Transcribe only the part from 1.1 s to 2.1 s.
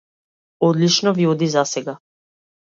ви оди засега.